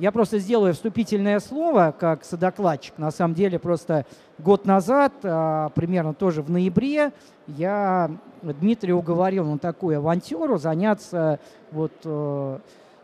[0.00, 2.96] Я просто сделаю вступительное слово как содокладчик.
[2.96, 4.06] На самом деле просто
[4.38, 7.12] год назад, а, примерно тоже в ноябре,
[7.46, 8.10] я
[8.40, 11.38] Дмитрия уговорил на такую авантюру заняться
[11.70, 12.58] вот э,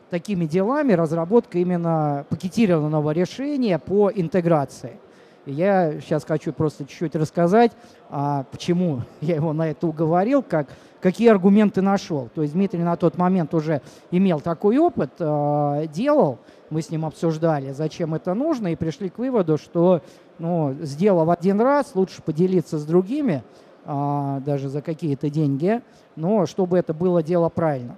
[0.08, 4.98] такими делами, разработкой именно пакетированного решения по интеграции.
[5.44, 7.72] Я сейчас хочу просто чуть-чуть рассказать,
[8.08, 10.68] а, почему я его на это уговорил, как,
[11.00, 12.30] какие аргументы нашел.
[12.34, 16.38] То есть Дмитрий на тот момент уже имел такой опыт, э, делал,
[16.70, 20.02] мы с ним обсуждали, зачем это нужно, и пришли к выводу, что
[20.38, 23.42] ну, сделав один раз, лучше поделиться с другими,
[23.84, 25.80] а, даже за какие-то деньги,
[26.16, 27.96] но чтобы это было дело правильно.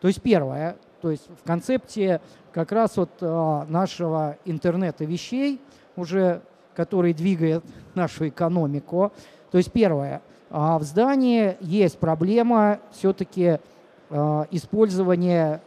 [0.00, 2.20] То есть первое, то есть в концепте
[2.52, 5.60] как раз вот а, нашего интернета вещей,
[5.96, 6.42] уже
[6.74, 9.12] который двигает нашу экономику.
[9.50, 13.58] То есть первое, а, в здании есть проблема все-таки
[14.10, 15.62] а, использования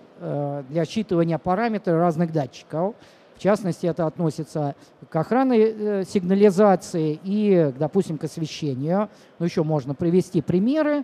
[0.69, 2.95] для считывания параметров разных датчиков.
[3.35, 4.75] В частности, это относится
[5.09, 9.09] к охранной э, сигнализации и, допустим, к освещению.
[9.39, 11.03] Но еще можно привести примеры.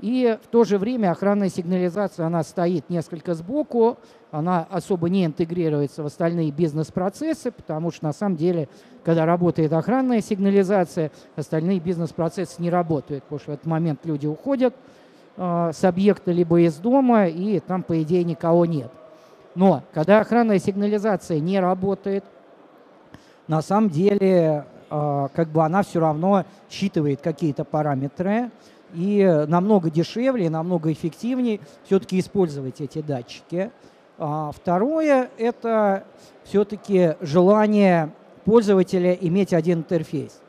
[0.00, 3.98] И в то же время охранная сигнализация, она стоит несколько сбоку,
[4.30, 8.68] она особо не интегрируется в остальные бизнес-процессы, потому что на самом деле,
[9.04, 14.74] когда работает охранная сигнализация, остальные бизнес-процессы не работают, потому что в этот момент люди уходят,
[14.74, 15.01] э,
[15.36, 18.90] с объекта либо из дома, и там, по идее, никого нет.
[19.54, 22.24] Но когда охранная сигнализация не работает,
[23.48, 28.50] на самом деле э, как бы она все равно считывает какие-то параметры,
[28.94, 33.70] и намного дешевле, намного эффективнее все-таки использовать эти датчики.
[34.18, 36.04] А второе– это
[36.44, 38.10] все-таки желание
[38.44, 40.40] пользователя иметь один интерфейс.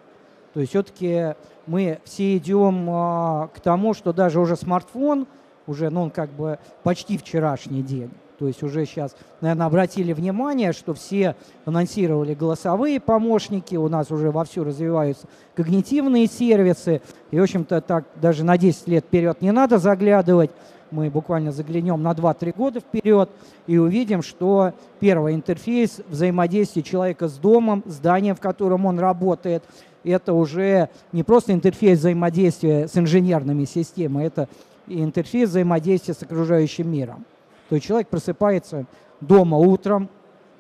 [0.54, 1.36] То есть все-таки
[1.68, 5.28] мы все идем а, к тому, что даже уже смартфон,
[5.68, 8.12] уже, ну, он как бы почти вчерашний день.
[8.40, 11.36] То есть уже сейчас, наверное, обратили внимание, что все
[11.66, 17.02] анонсировали голосовые помощники, у нас уже вовсю развиваются когнитивные сервисы.
[17.32, 20.52] И, в общем-то, так даже на 10 лет вперед не надо заглядывать.
[20.92, 23.30] Мы буквально заглянем на 2-3 года вперед
[23.66, 29.64] и увидим, что первый интерфейс взаимодействия человека с домом, зданием, в котором он работает–
[30.04, 34.50] это уже не просто интерфейс взаимодействия с инженерными системами, это
[34.88, 37.26] интерфейс взаимодействия с окружающим миром.
[37.74, 38.86] То есть человек просыпается
[39.20, 40.08] дома утром,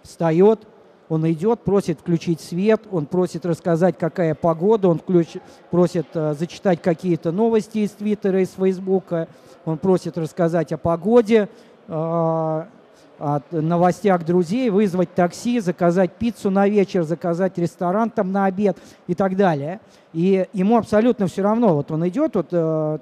[0.01, 0.62] встает,
[1.09, 5.38] он идет, просит включить свет, он просит рассказать, какая погода, он включ...
[5.69, 9.28] просит э, зачитать какие-то новости из Твиттера, из Фейсбука,
[9.63, 11.50] он просит рассказать о погоде,
[11.88, 18.75] э, о новостях друзей, вызвать такси, заказать пиццу на вечер, заказать ресторан там на обед
[19.06, 19.81] и так далее.
[20.13, 21.75] И ему абсолютно все равно.
[21.75, 22.97] Вот он идет, вот, э,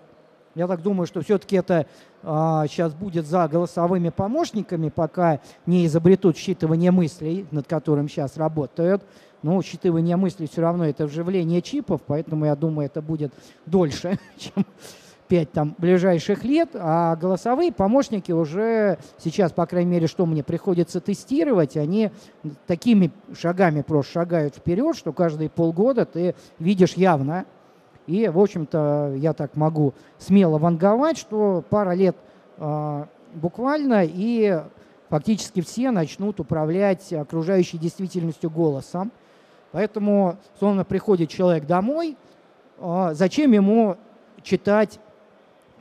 [0.56, 1.85] я так думаю, что все-таки это
[2.23, 2.25] э,
[2.67, 9.03] сейчас будет за голосовыми помощниками, пока не изобретут считывание мыслей, над которым сейчас работают.
[9.44, 13.34] Но считывание мыслей все равно это вживление чипов, поэтому я думаю, это будет
[13.66, 14.66] дольше, чем
[15.31, 21.00] 5 там, ближайших лет, а голосовые помощники уже сейчас, по крайней мере, что мне приходится
[21.00, 22.12] тестировать, они
[22.68, 27.45] такими шагами просто шагают вперед, что каждые полгода ты видишь явно.
[28.07, 32.16] И, в общем-то, я так могу смело ванговать, что пара лет
[32.57, 34.62] э, буквально, и
[35.09, 39.12] фактически все начнут управлять окружающей действительностью голосом.
[39.72, 42.17] Поэтому, словно приходит человек домой,
[42.79, 43.97] э, зачем ему
[44.44, 45.00] читать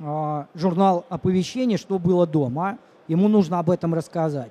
[0.03, 2.79] а, журнал оповещений, что было дома.
[3.07, 4.51] Ему нужно об этом рассказать.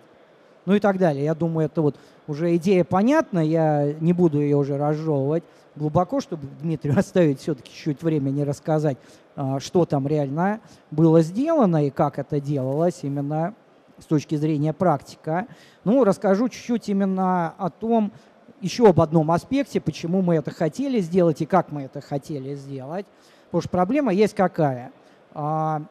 [0.70, 1.26] Ну и так далее.
[1.26, 1.96] Я думаю, это вот
[2.28, 5.44] уже идея понятна, я не буду ее уже разжевывать
[5.76, 9.00] глубоко, чтобы Дмитрию оставить все-таки чуть времени рассказать,
[9.36, 10.60] а, что там реально
[10.92, 13.56] было сделано и как это делалось именно
[13.98, 15.48] с точки зрения практика.
[15.86, 18.12] Ну, расскажу чуть-чуть именно о том,
[18.62, 23.08] еще об одном аспекте, почему мы это хотели сделать и как мы это хотели сделать.
[23.46, 24.92] Потому что проблема есть какая–
[25.34, 25.82] а,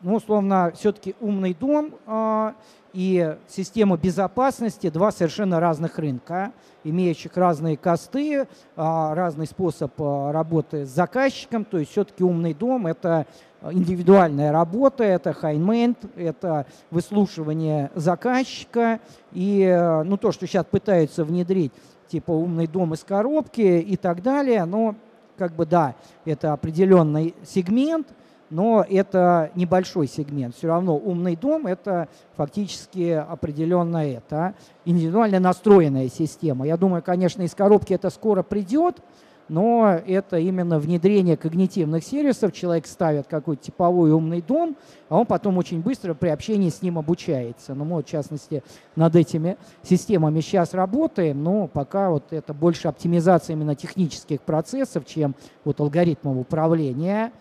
[0.00, 2.54] ну, условно, все-таки умный дом а,
[2.94, 6.52] и система безопасности– два совершенно разных рынка,
[6.84, 8.46] имеющих разные косты,
[8.76, 11.64] а, разный способ работы с заказчиком.
[11.64, 13.26] То есть все-таки умный дом– это
[13.62, 19.00] индивидуальная работа, это хайнмент, это выслушивание заказчика.
[19.32, 19.66] И
[20.04, 21.72] ну, то, что сейчас пытаются внедрить,
[22.06, 24.94] типа умный дом из коробки и так далее, но
[25.36, 28.06] как бы да, это определенный сегмент–
[28.54, 30.54] но это небольшой сегмент.
[30.54, 32.06] Все равно умный дом– это
[32.36, 34.54] фактически определенно это
[34.84, 36.64] индивидуально настроенная система.
[36.64, 39.02] Я думаю, конечно, из коробки это скоро придет,
[39.48, 42.52] но это именно внедрение когнитивных сервисов.
[42.52, 44.76] Человек ставит какой-то типовой умный дом,
[45.08, 47.74] а он потом очень быстро при общении с ним обучается.
[47.74, 48.62] Ну, мы, в частности,
[48.94, 55.34] над этими системами сейчас работаем, но пока вот это больше оптимизация именно технических процессов, чем
[55.64, 57.32] вот алгоритмов управления.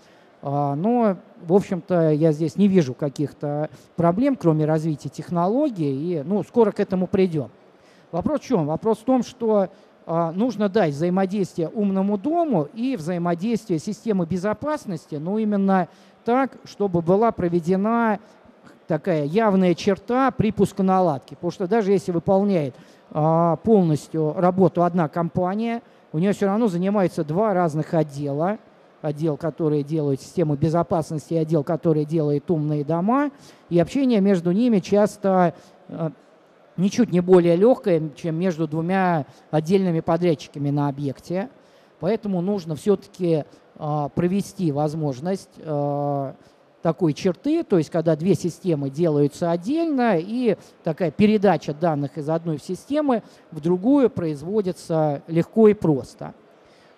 [0.46, 6.44] А, но, в общем-то, я здесь не вижу каких-то проблем, кроме развития технологий, и ну,
[6.44, 7.50] скоро к этому придем.
[8.12, 8.68] Вопрос в чем?
[8.68, 9.70] Вопрос в том, что
[10.06, 15.88] а, нужно дать взаимодействие умному дому и взаимодействие системы безопасности, но именно
[16.26, 18.20] так, чтобы была проведена
[18.86, 21.36] такая явная черта при пусконаладке.
[21.36, 22.76] Потому что даже если выполняет
[23.12, 25.82] а, полностью работу одна компания,
[26.12, 28.58] у нее все равно занимаются два разных отдела.
[29.04, 33.32] Отдел, который делает систему безопасности, и отдел, который делает умные дома.
[33.70, 35.54] И общение между ними часто
[35.90, 36.12] а,
[36.78, 41.50] ничуть не более легкое, чем между двумя отдельными подрядчиками на объекте.
[42.00, 43.46] Поэтому нужно все-таки
[43.76, 46.34] э, провести возможность э,
[46.82, 52.60] такой черты, то есть когда две системы делаются отдельно, и такая передача данных из одной
[52.60, 56.34] системы в другую производится легко и просто.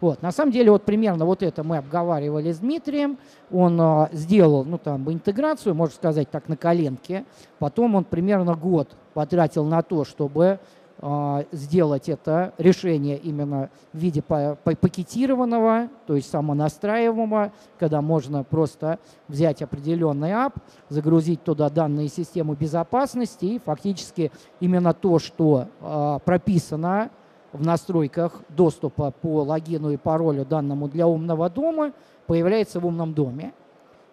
[0.02, 0.22] Вот.
[0.22, 3.18] На самом деле, вот примерно вот это мы обговаривали с Дмитрием.
[3.52, 7.26] Он э, сделал, ну, там, интеграцию, можно сказать так, на коленке.
[7.60, 10.60] Потом он примерно год потратил на то, чтобы
[11.00, 19.00] э, сделать это решение именно в виде пакетированного, то есть самонастраиваемого, когда можно просто
[19.30, 20.56] взять определенный ап,
[20.90, 27.12] загрузить туда данные системы безопасности и фактически именно то, что э, прописано
[27.56, 31.94] в настройках доступа по логину и паролю данному для умного дома
[32.28, 33.54] появляется в умном доме.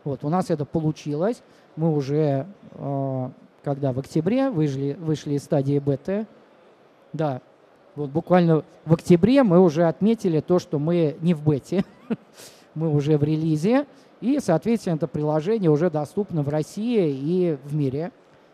[0.04, 1.42] Вот, у нас это получилось.
[1.76, 3.28] Мы уже, э,
[3.62, 6.26] когда в октябре вышли, вышли из стадии бета,
[7.12, 7.40] да,
[7.94, 11.84] вот буквально в октябре мы уже отметили то, что мы не в бете,
[12.74, 13.86] мы уже в релизе,
[14.20, 18.12] и, соответственно, это приложение уже доступно в России и в мире.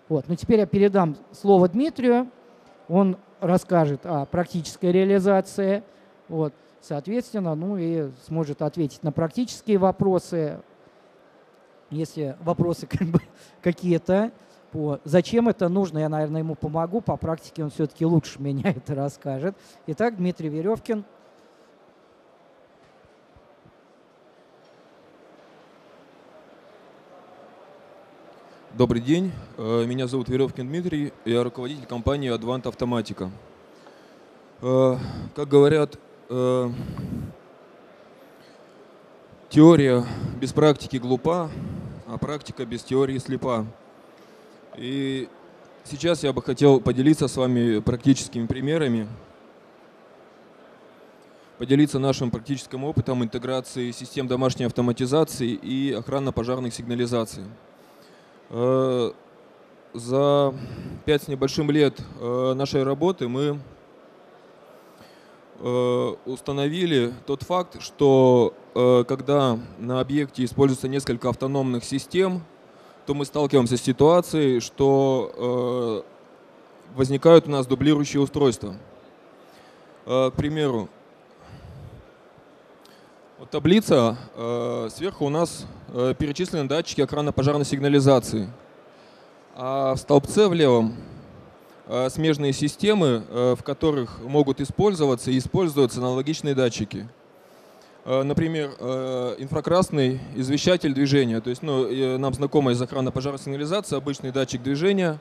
[0.08, 0.25] Вот.
[0.26, 2.29] Ну, теперь я передам слово Дмитрию.
[2.88, 5.82] Он расскажет о практической реализации.
[6.29, 6.52] Вот.
[6.81, 10.61] Соответственно, ну и сможет ответить на практические вопросы,
[11.90, 13.20] если вопросы как бы
[13.62, 14.31] какие-то
[14.70, 17.00] по зачем это нужно, я, наверное, ему помогу.
[17.00, 19.56] По практике он все-таки лучше меня это расскажет.
[19.87, 21.05] Итак, Дмитрий Веревкин.
[28.78, 33.28] Добрый день, э, меня зовут Веревкин Дмитрий, я руководитель компании Advant Автоматика.
[34.62, 34.96] Э,
[35.34, 35.98] как говорят,
[36.28, 36.70] э,
[39.48, 40.06] теория
[40.40, 41.50] без практики глупа,
[42.06, 43.66] а практика без теории слепа.
[44.76, 45.28] И
[45.82, 49.08] сейчас я бы хотел поделиться с вами практическими примерами,
[51.58, 57.42] поделиться нашим практическим опытом интеграции систем домашней автоматизации и охранно-пожарных сигнализаций.
[58.50, 59.12] Э,
[59.92, 60.54] за
[61.04, 63.58] пять с небольшим лет э, нашей работы мы
[65.58, 68.54] э, установили тот факт, что
[69.08, 72.44] когда на объекте используется несколько автономных систем,
[73.06, 76.04] то мы сталкиваемся с ситуацией, что
[76.94, 78.76] возникают у нас дублирующие устройства.
[80.04, 80.88] К примеру,
[83.38, 85.64] вот таблица, э, сверху у нас
[85.94, 88.48] э, перечислены датчики экрана пожарной сигнализации.
[89.55, 90.96] А в столбце в левом
[91.86, 97.08] э, смежные системы, в которых могут использоваться и используются аналогичные датчики.
[98.05, 98.70] Например,
[99.39, 105.20] инфракрасный извещатель движения, то есть ну, нам знакомая из охраны пожарной сигнализации, обычный датчик движения.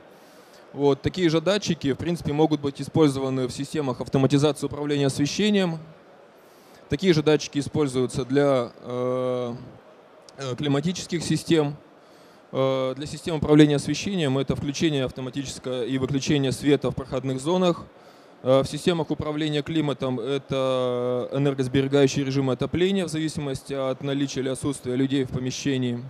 [0.72, 5.80] Вот, такие же датчики, в принципе, могут быть использованы в системах автоматизации управления освещением,
[6.88, 9.54] Такие же датчики используются для э,
[10.38, 11.76] э, климатических систем.
[12.50, 17.84] Э, для систем управления освещением это включение автоматическое и выключение света в проходных зонах.
[18.40, 25.24] В системах управления климатом это энергосберегающий режим отопления в зависимости от наличия или отсутствия людей
[25.24, 26.04] в помещении.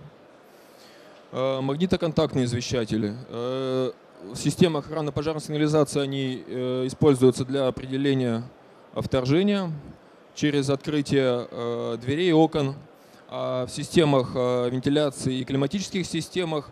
[1.31, 3.15] Магнитоконтактные извещатели.
[3.31, 6.35] В системах охраны пожарной сигнализации они
[6.85, 8.43] используются для определения
[8.93, 9.71] вторжения
[10.39, 12.75] через открытие э, дверей и окон.
[13.31, 16.69] А в системах э, вентиляции и климатических системах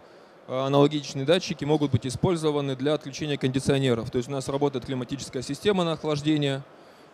[0.47, 4.09] э, аналогичные датчики могут быть использованы для отключения кондиционеров.
[4.09, 6.63] То есть у нас работает климатическая система на охлаждение,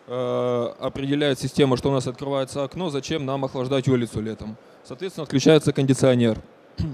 [0.06, 4.58] определяет система, что у нас открывается окно, зачем нам охлаждать улицу летом.
[4.84, 6.42] Соответственно, отключается кондиционер.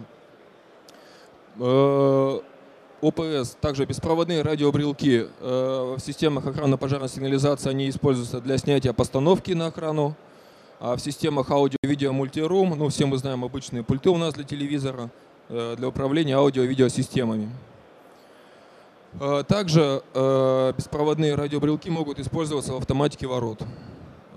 [3.03, 9.53] ОПС, также беспроводные радиобрелки э, в системах охраны пожарной сигнализации, они используются для снятия постановки
[9.53, 10.15] на охрану.
[10.81, 15.11] А в системах аудио-видео мультирум, ну все мы знаем обычные пульты у нас для телевизора,
[15.49, 17.51] э, для управления аудио-видеосистемами.
[19.19, 20.03] Э, также
[20.77, 23.63] беспроводные радиобрелки могут использоваться в автоматике ворот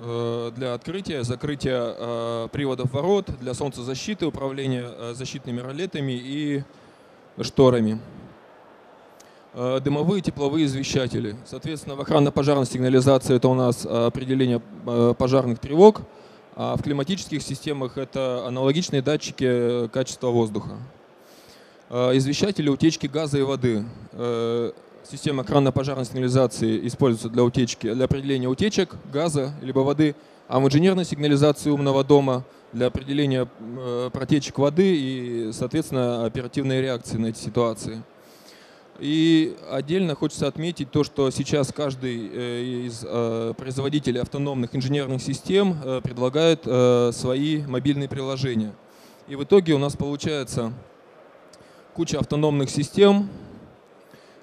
[0.01, 6.63] для открытия, закрытия приводов ворот, для солнцезащиты, управления защитными ролетами и
[7.39, 8.01] шторами.
[9.53, 11.35] Дымовые тепловые извещатели.
[11.45, 14.59] Соответственно, в охранно-пожарной сигнализации это у нас определение
[15.17, 16.01] пожарных тревог–
[16.55, 20.77] а в климатических системах это аналогичные датчики качества воздуха.
[21.89, 23.85] Извещатели утечки газа и воды.
[24.13, 24.71] Э,
[25.03, 30.15] система охранно-пожарной сигнализации используется для утечки, для определения утечек газа либо воды,
[30.47, 37.17] а в инженерной сигнализации умного дома для определения э, протечек воды и, соответственно, оперативной реакции
[37.17, 38.01] на эти ситуации.
[38.99, 45.77] И отдельно хочется отметить то, что сейчас каждый э, из э, производителей автономных инженерных систем
[45.83, 46.63] э, предлагает
[47.15, 48.73] свои мобильные приложения.
[49.27, 50.73] И в итоге у нас получается
[51.93, 53.29] куча автономных систем.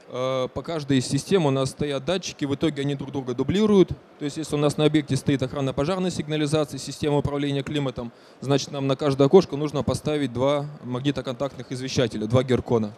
[0.08, 3.90] По каждой из систем у нас стоят датчики, в итоге они друг друга дублируют.
[4.18, 8.88] То есть если у нас на объекте стоит охранно-пожарная сигнализация, система управления климатом, значит нам
[8.88, 12.92] на каждое окошко нужно поставить два магнитоконтактных извещателя, два геркона.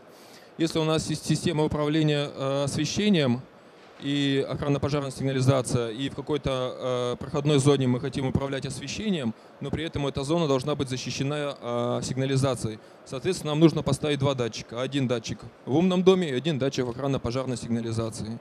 [0.59, 3.41] Если у нас есть система управления э, освещением
[4.03, 9.85] и охранно-пожарная сигнализация, и в какой-то э, проходной зоне мы хотим управлять освещением, но при
[9.85, 12.81] этом эта зона должна быть защищена э, сигнализацией.
[13.07, 14.83] Соответственно, нам нужно поставить два датчика.
[14.83, 18.39] Один датчик в умном доме и один датчик в охранно-пожарной сигнализации.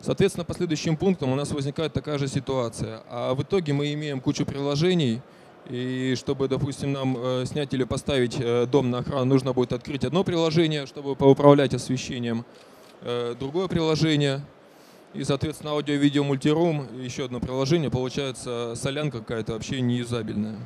[0.00, 3.02] Соответственно, по следующим пунктам у нас возникает такая же ситуация.
[3.10, 5.20] А в итоге мы имеем кучу приложений,
[5.68, 10.04] и чтобы, допустим, нам э, снять или поставить э, дом на охрану, нужно будет открыть
[10.04, 12.44] одно приложение, чтобы поуправлять освещением,
[13.02, 14.42] э, другое приложение.
[15.12, 20.58] И, соответственно, аудио-видео мультирум, еще одно приложение, получается солянка какая-то вообще неюзабельная.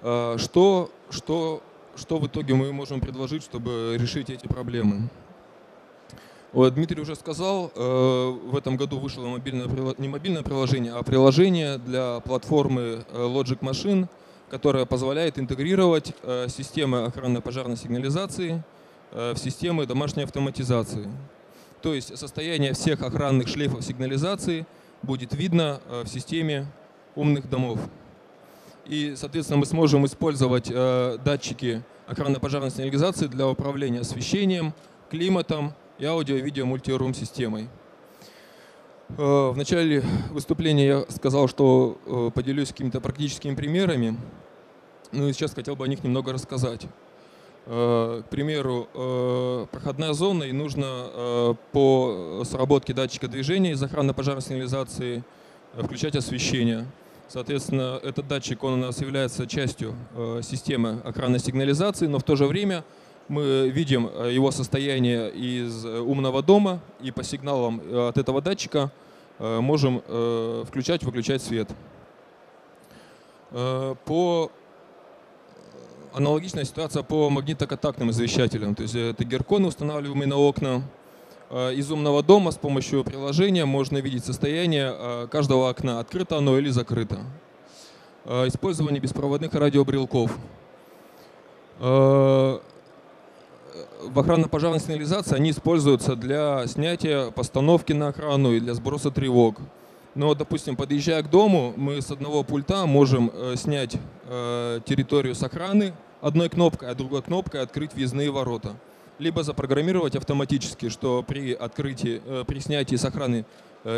[0.00, 1.62] Что, что,
[1.96, 5.10] что в итоге мы можем предложить, чтобы решить эти проблемы?
[6.54, 9.66] Дмитрий уже сказал, э, в этом году вышло мобильное,
[9.98, 14.06] не мобильное приложение, а приложение для платформы э, Logic Machine,
[14.50, 18.62] которое позволяет интегрировать э, системы охранно-пожарной сигнализации
[19.10, 21.08] в системы домашней автоматизации.
[21.82, 24.66] То есть состояние всех охранных шлейфов сигнализации
[25.02, 26.66] будет видно в системе
[27.14, 27.78] умных домов.
[28.86, 34.74] И, соответственно, мы сможем использовать датчики охранно-пожарной сигнализации для управления освещением,
[35.10, 37.68] климатом, и аудио-видео мультирум системой.
[39.16, 44.16] Э, в начале выступления я сказал, что э, поделюсь какими-то практическими примерами.
[45.12, 46.86] Ну и сейчас хотел бы о них немного рассказать.
[47.66, 48.88] Э, к примеру,
[49.70, 55.22] проходная зона, и нужно по сработке датчика движения из охранно-пожарной сигнализации
[55.74, 56.86] включать освещение.
[57.28, 59.94] Соответственно, этот датчик он у нас является частью
[60.42, 62.84] системы охранной сигнализации, но в то же время
[63.28, 68.40] мы видим э, его состояние из э, умного дома и по сигналам э, от этого
[68.40, 68.90] датчика
[69.36, 70.00] можем
[70.68, 71.68] включать-выключать свет.
[73.50, 74.52] По
[76.12, 78.76] аналогичная ситуация по магнитоконтактным извещателям.
[78.76, 80.82] То есть это герконы, устанавливаемые на окна.
[81.50, 87.18] Из умного дома с помощью приложения можно видеть состояние каждого окна, открыто оно или закрыто.
[88.24, 90.30] Использование беспроводных радиобрелков
[94.10, 99.58] в охранно-пожарной сигнализации они используются для снятия постановки на охрану и для сброса тревог.
[100.14, 105.42] Но, допустим, подъезжая к дому, мы с одного пульта можем э, снять э, территорию с
[105.42, 108.76] охраны одной кнопкой, а другой кнопкой открыть въездные ворота.
[109.18, 113.44] Либо запрограммировать автоматически, что при, открытии, э, при снятии с охраны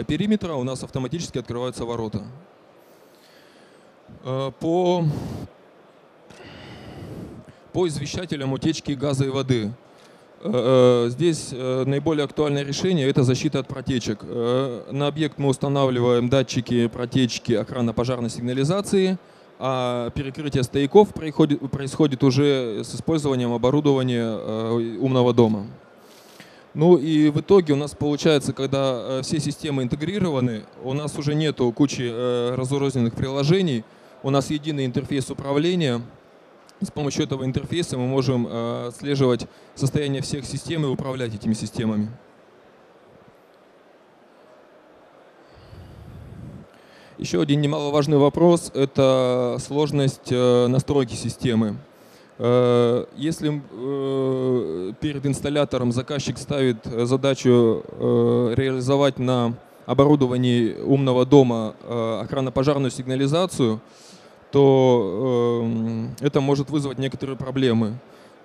[0.08, 2.24] периметра у нас автоматически открываются ворота.
[4.24, 5.04] По,
[7.72, 9.72] по извещателям утечки газа и воды–
[10.42, 14.22] здесь э, наиболее актуальное решение– это защита от протечек.
[14.22, 19.18] На объект мы устанавливаем датчики протечки охранно-пожарной сигнализации,
[19.58, 25.66] а перекрытие стояков происходит уже с использованием оборудования умного дома.
[26.74, 31.72] Ну и в итоге у нас получается, когда все системы интегрированы, у нас уже нету
[31.72, 33.84] кучи разрозненных приложений,
[34.22, 36.02] у нас единый интерфейс управления–
[36.80, 42.10] с помощью этого интерфейса мы можем э, отслеживать состояние всех систем и управлять этими системами.
[47.18, 51.76] Еще один немаловажный вопрос– это сложность э, настройки системы.
[52.38, 53.62] Э, если
[55.00, 57.82] перед инсталлятором заказчик ставит задачу
[58.54, 59.54] реализовать на
[59.86, 61.74] оборудовании умного дома
[62.20, 63.80] охранно-пожарную сигнализацию,
[64.56, 67.98] то это может вызвать некоторые проблемы.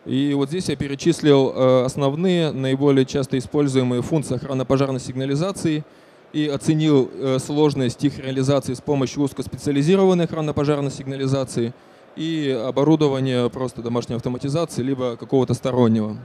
[0.05, 5.85] И вот здесь я перечислил основные, наиболее часто используемые функции охранно-пожарной сигнализации
[6.33, 11.73] и оценил сложность их реализации с помощью узкоспециализированной охранно-пожарной сигнализации–
[12.15, 16.17] и оборудование просто домашней автоматизации, либо какого-то стороннего.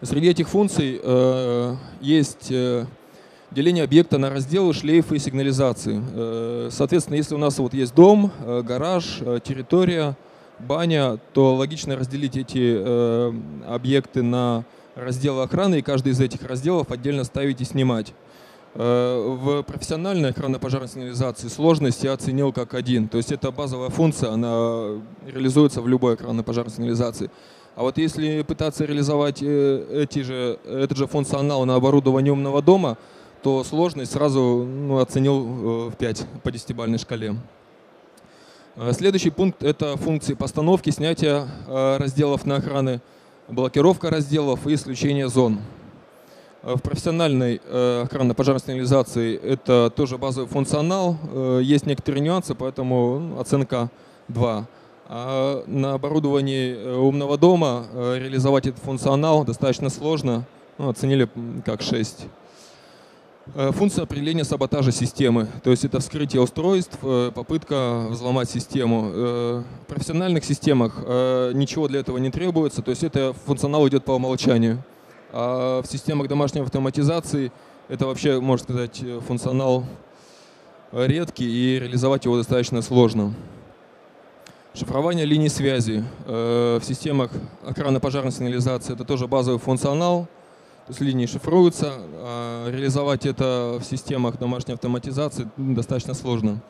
[0.00, 2.86] Среди этих функций э, есть э,
[3.54, 6.02] деление объекта на разделы, шлейфы и сигнализации.
[6.14, 10.16] Э, соответственно, если у нас вот есть дом, э, гараж, э, территория,
[10.58, 12.78] баня, то логично разделить эти
[13.66, 18.14] объекты на разделы охраны и каждый из этих разделов отдельно ставить и снимать.
[18.74, 23.08] В профессиональной охранно-пожарной сигнализации сложность я оценил как один.
[23.08, 27.28] То есть это базовая функция, она реализуется в любой охранно-пожарной сигнализации.
[27.74, 32.98] А вот если пытаться реализовать эти же, этот же функционал на оборудовании умного дома,
[33.42, 37.36] то сложность сразу ну, оценил э, в 5 по 10-бальной шкале.
[38.92, 43.02] Следующий пункт– это функции постановки, снятия разделов на охраны,
[43.48, 45.60] блокировка разделов и исключение зон.
[46.62, 51.16] Э, в профессиональной э, охранно-пожарной сигнализации это тоже базовый функционал.
[51.32, 53.90] Э, есть некоторые нюансы, поэтому ну, оценка
[54.28, 54.66] 2.
[55.14, 60.44] А на оборудовании умного дома реализовать этот функционал достаточно сложно.
[60.78, 61.28] Ну, оценили
[61.66, 62.26] как 6.
[63.54, 66.96] Функция определения саботажа системы, то есть это вскрытие устройств,
[67.34, 69.02] попытка взломать систему.
[69.02, 74.82] В профессиональных системах ничего для этого не требуется, то есть это функционал идет по умолчанию.
[75.32, 77.50] А в системах домашней автоматизации
[77.88, 79.84] это вообще, можно сказать, функционал
[80.92, 83.34] редкий и реализовать его достаточно сложно.
[84.74, 87.30] Шифрование линий связи э, в системах
[87.66, 90.28] охранно-пожарной сигнализации– это тоже базовый функционал.
[90.86, 96.60] То есть линии шифруются, а реализовать это в системах домашней автоматизации достаточно сложно.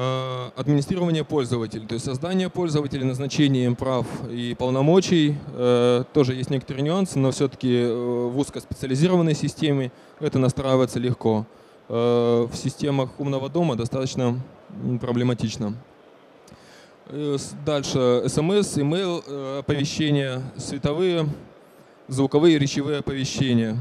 [0.00, 5.36] Э, администрирование пользователей, то есть создание пользователей, назначение им прав и полномочий.
[5.54, 11.46] Э, тоже есть некоторые нюансы, но все-таки э, в узкоспециализированной системе это настраивается легко.
[11.88, 14.38] В системах умного дома достаточно
[15.00, 15.74] проблематично.
[17.64, 21.26] Дальше смс, email, оповещения, световые,
[22.08, 23.76] звуковые, речевые оповещения.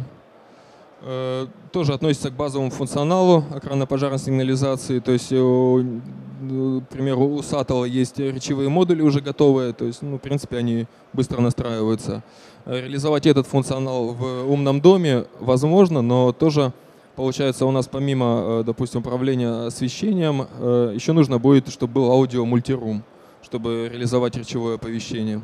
[1.02, 5.00] Э, тоже относится к базовому функционалу охранно-пожарной сигнализации.
[5.00, 10.20] То есть, к примеру, у Сатала есть речевые модули уже готовые, то есть, ну, в
[10.20, 12.24] принципе, они быстро настраиваются.
[12.66, 16.74] Реализовать этот функционал в умном доме возможно, но тоже
[17.16, 23.04] получается у нас помимо, э, допустим, управления освещением, э, еще нужно будет, чтобы был аудио-мультирум,
[23.42, 25.42] чтобы реализовать речевое оповещение.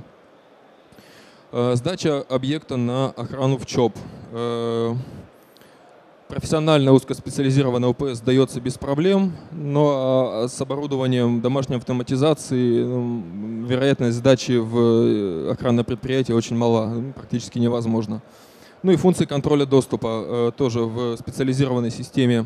[1.54, 3.94] Сдача объекта на охрану в ЧОП
[6.34, 12.84] профессионально узкоспециализированный ОПС дается без проблем, но а, с оборудованием домашней автоматизации
[13.68, 18.24] вероятность сдачи в э, охранное предприятие очень мала, практически невозможно.
[18.82, 22.46] Ну и функции контроля доступа э, тоже в специализированной системе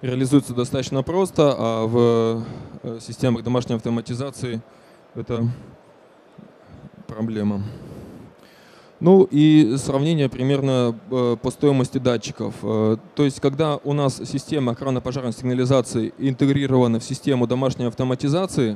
[0.00, 2.44] реализуются достаточно просто, а в
[2.82, 4.62] э, системах домашней автоматизации
[5.14, 5.46] это
[7.12, 7.62] проблема.
[9.00, 12.54] Ну и сравнение примерно э, по стоимости датчиков.
[12.62, 18.74] Э, то есть, когда у нас система охранно-пожарной сигнализации интегрирована в систему домашней автоматизации,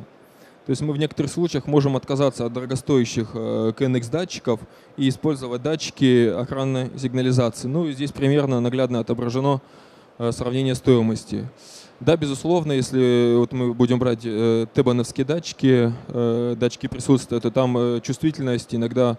[0.67, 4.61] то есть мы в некоторых случаях можем отказаться от дорогостоящих э, KNX датчиков
[4.97, 7.69] и использовать датчики охранной сигнализации.
[7.69, 9.61] Ну и здесь примерно наглядно отображено
[10.31, 11.47] сравнение стоимости.
[12.01, 18.01] Да, безусловно, если вот мы будем брать э, тебановские датчики, э, датчики присутствия, то там
[18.03, 19.17] чувствительность иногда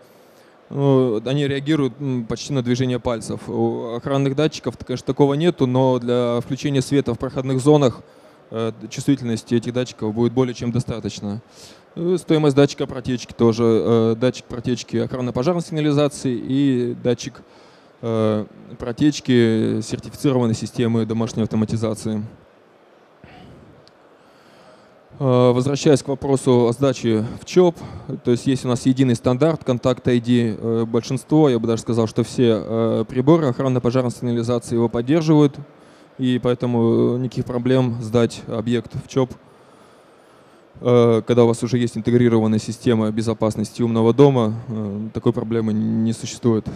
[0.70, 1.94] ну, они реагируют
[2.28, 3.48] почти на движение пальцев.
[3.48, 8.02] У охранных датчиков, конечно, такого нету, но для включения света в проходных зонах
[8.52, 11.42] э, чувствительности этих датчиков будет более чем достаточно.
[11.96, 13.64] Э, стоимость датчика протечки тоже.
[13.64, 17.42] Э, датчик протечки охранно-пожарной сигнализации и датчик
[18.78, 22.24] протечки сертифицированной системы домашней автоматизации.
[25.20, 27.76] Э, возвращаясь к вопросу о сдаче в ЧОП,
[28.24, 32.06] то есть есть у нас единый стандарт, контакт ID, э, большинство, я бы даже сказал,
[32.06, 35.56] что все э, приборы охранно-пожарной сигнализации его поддерживают,
[36.20, 39.32] и поэтому никаких проблем сдать объект в ЧОП,
[40.80, 44.54] когда у вас уже есть интегрированная система безопасности умного дома,
[45.12, 46.68] такой проблемы не существует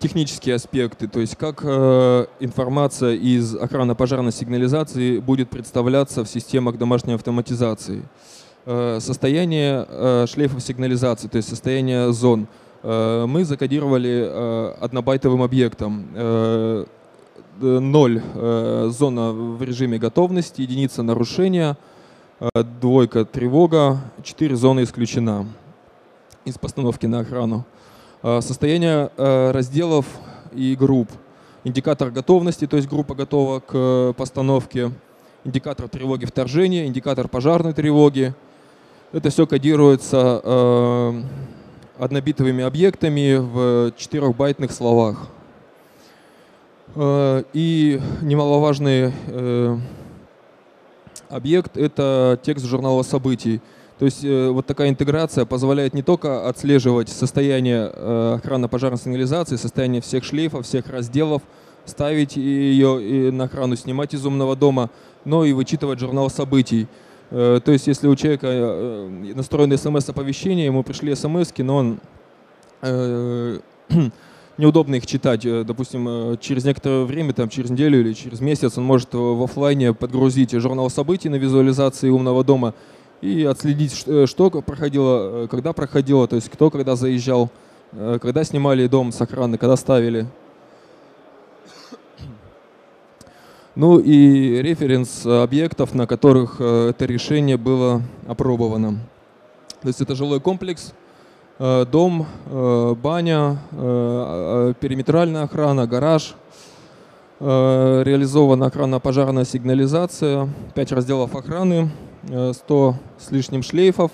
[0.00, 7.12] технические аспекты, то есть как э, информация из охранно-пожарной сигнализации будет представляться в системах домашней
[7.12, 8.02] автоматизации.
[8.64, 12.48] Э, состояние э, шлейфов сигнализации, то есть состояние зон.
[12.82, 14.26] мы закодировали
[14.80, 16.06] однобайтовым объектом.
[17.60, 18.22] 0
[18.90, 21.76] зона в режиме готовности, единица нарушения,
[22.80, 25.46] двойка тревога, 4 зоны исключена
[26.46, 27.66] из постановки на охрану.
[28.22, 30.06] Состояние разделов
[30.52, 31.10] и групп.
[31.64, 34.90] Индикатор готовности, то есть группа готова к постановке,
[35.44, 38.34] индикатор тревоги вторжения, индикатор пожарной тревоги.
[39.12, 41.22] Это все кодируется э,
[41.98, 45.28] однобитовыми объектами в 4-байтных словах.
[46.94, 49.78] Э, и немаловажный э,
[51.28, 53.60] объект— это текст журнала событий.
[54.00, 60.00] То есть э, вот такая интеграция позволяет не только отслеживать состояние э, охранно-пожарной сигнализации, состояние
[60.00, 61.42] всех шлейфов, всех разделов,
[61.84, 64.88] ставить ее на охрану, снимать из умного дома,
[65.26, 66.88] но и вычитывать журнал событий.
[67.30, 72.00] Э, то есть если у человека настроены смс-оповещения, ему пришли смс, но он
[74.56, 75.42] неудобно их читать.
[75.66, 80.52] Допустим, через некоторое время, там, через неделю или через месяц он может в офлайне подгрузить
[80.52, 82.72] журнал событий на визуализации умного дома
[83.20, 87.50] и отследить, э, что проходило, э, когда проходило, то есть кто когда заезжал,
[87.92, 90.26] э, когда снимали дом с охраны, когда ставили.
[93.76, 98.98] Ну и референс объектов, на которых это решение было опробовано.
[99.80, 100.92] То есть это жилой комплекс,
[101.58, 103.58] дом, баня,
[104.80, 106.34] периметральная охрана, гараж,
[107.38, 111.90] реализована охранно-пожарная сигнализация, 5 разделов охраны,
[112.26, 114.10] 100 с лишним шлейфов.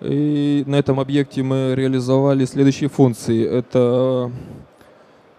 [0.00, 3.44] И на этом объекте мы реализовали следующие функции.
[3.44, 4.30] Это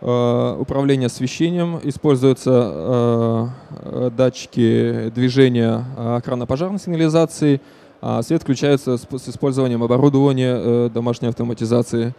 [0.02, 7.62] э, управление освещением, используются э, датчики движения охранно-пожарной сигнализации,
[8.02, 12.14] а свет включается с, использованием оборудования э, домашней автоматизации.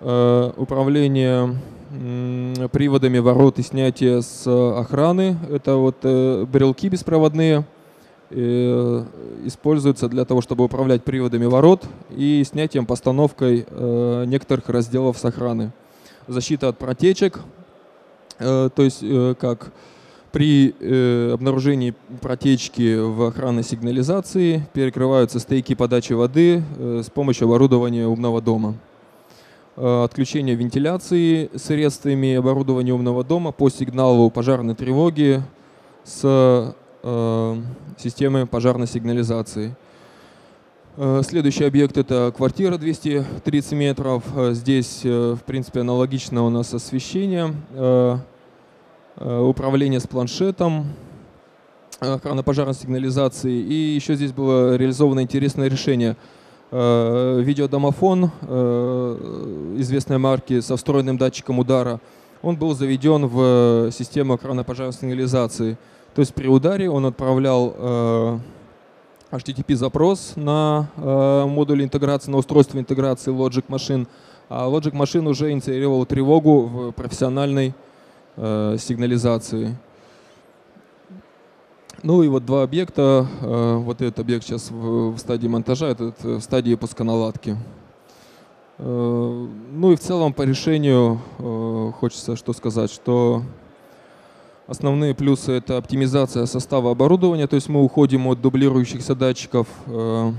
[0.00, 1.56] Управление
[2.72, 5.36] приводами ворот и снятие с охраны.
[5.48, 7.81] Это вот брелки беспроводные– Э,
[8.32, 15.72] используется для того, чтобы управлять приводами ворот и снятием, постановкой э, некоторых разделов с охраны.
[16.28, 17.40] Защита от протечек,
[18.38, 19.04] э, то есть
[19.38, 19.72] как
[20.30, 20.74] при
[21.34, 28.76] обнаружении протечки в охранной сигнализации перекрываются стейки подачи воды с помощью оборудования умного дома.
[29.76, 35.42] Отключение вентиляции средствами оборудования умного дома по сигналу пожарной тревоги
[36.04, 37.56] с Э,
[37.98, 39.74] системы пожарной сигнализации.
[40.96, 44.22] Э, следующий объект это квартира 230 метров.
[44.36, 47.54] Э, здесь, в принципе, аналогично у нас освещение,
[49.16, 50.86] управление с планшетом,
[51.98, 53.52] охрана пожарной сигнализации.
[53.52, 56.16] И еще здесь было реализовано интересное решение.
[56.70, 58.30] Видеодомофон
[59.76, 62.00] известной марки со встроенным датчиком удара,
[62.40, 65.76] он был заведен в систему охраны пожарной сигнализации–
[66.14, 68.38] то есть при ударе он отправлял э,
[69.30, 74.06] HTTP-запрос на э, модуль интеграции, на устройство интеграции Logic Machine,
[74.50, 77.74] а Logic Machine уже инициировал тревогу в профессиональной
[78.36, 79.76] э, сигнализации.
[82.02, 83.26] Ну и вот два объекта.
[83.40, 87.56] Э, вот этот объект сейчас в, в стадии монтажа, этот в стадии пусконаладки.
[88.78, 93.44] Э, ну и в целом по решению э, хочется что сказать, что
[94.72, 100.32] Основные плюсы– это оптимизация состава оборудования, то есть мы уходим от дублирующихся датчиков, э,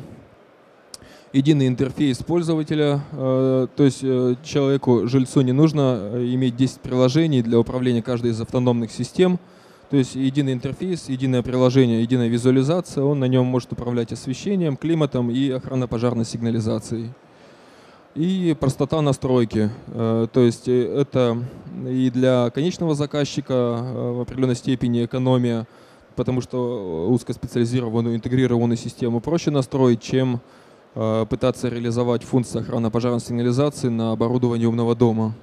[1.34, 7.60] единый интерфейс пользователя, э, то есть э, человеку, жильцу не нужно иметь 10 приложений для
[7.60, 9.40] управления каждой из автономных систем,
[9.92, 15.30] то есть единый интерфейс, единое приложение, единая визуализация, он на нем может управлять освещением, климатом
[15.30, 17.12] и охранно-пожарной сигнализацией
[18.16, 19.70] и простота настройки.
[19.88, 21.38] Э, то есть э, это
[21.88, 25.68] и для конечного заказчика э, в определенной степени экономия,
[26.16, 30.42] потому что узкоспециализированную интегрированную систему проще настроить, чем
[30.94, 35.34] пытаться реализовать функции охраны пожарной сигнализации на оборудовании умного дома.